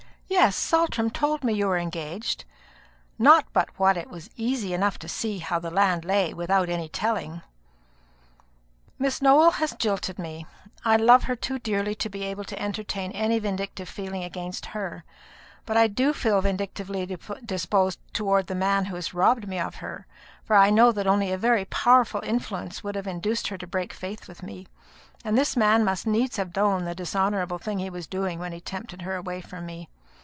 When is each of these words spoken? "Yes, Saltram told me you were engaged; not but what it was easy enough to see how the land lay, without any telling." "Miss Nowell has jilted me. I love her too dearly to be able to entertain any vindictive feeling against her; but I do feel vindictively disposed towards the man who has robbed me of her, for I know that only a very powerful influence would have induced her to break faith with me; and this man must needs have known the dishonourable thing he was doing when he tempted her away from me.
"Yes, 0.41 0.55
Saltram 0.55 1.09
told 1.11 1.43
me 1.43 1.51
you 1.53 1.67
were 1.67 1.77
engaged; 1.77 2.45
not 3.19 3.45
but 3.51 3.67
what 3.77 3.97
it 3.97 4.09
was 4.09 4.29
easy 4.37 4.73
enough 4.73 4.97
to 4.99 5.09
see 5.09 5.39
how 5.39 5.59
the 5.59 5.69
land 5.69 6.05
lay, 6.05 6.33
without 6.33 6.69
any 6.69 6.87
telling." 6.87 7.41
"Miss 8.97 9.21
Nowell 9.21 9.51
has 9.51 9.73
jilted 9.75 10.17
me. 10.17 10.47
I 10.85 10.95
love 10.95 11.25
her 11.25 11.35
too 11.35 11.59
dearly 11.59 11.93
to 11.95 12.09
be 12.09 12.23
able 12.23 12.45
to 12.45 12.59
entertain 12.59 13.11
any 13.11 13.39
vindictive 13.39 13.89
feeling 13.89 14.23
against 14.23 14.67
her; 14.67 15.03
but 15.65 15.75
I 15.75 15.87
do 15.87 16.13
feel 16.13 16.39
vindictively 16.39 17.05
disposed 17.45 17.99
towards 18.13 18.47
the 18.47 18.55
man 18.55 18.85
who 18.85 18.95
has 18.95 19.13
robbed 19.13 19.49
me 19.49 19.59
of 19.59 19.75
her, 19.75 20.07
for 20.45 20.55
I 20.55 20.69
know 20.69 20.93
that 20.93 21.07
only 21.07 21.33
a 21.33 21.37
very 21.37 21.65
powerful 21.65 22.21
influence 22.23 22.81
would 22.85 22.95
have 22.95 23.05
induced 23.05 23.49
her 23.49 23.57
to 23.57 23.67
break 23.67 23.91
faith 23.91 24.29
with 24.29 24.43
me; 24.43 24.65
and 25.25 25.37
this 25.37 25.57
man 25.57 25.83
must 25.83 26.07
needs 26.07 26.37
have 26.37 26.55
known 26.55 26.85
the 26.85 26.95
dishonourable 26.95 27.59
thing 27.59 27.79
he 27.79 27.89
was 27.89 28.07
doing 28.07 28.39
when 28.39 28.53
he 28.53 28.61
tempted 28.61 29.01
her 29.01 29.15
away 29.17 29.41
from 29.41 29.65
me. 29.65 29.89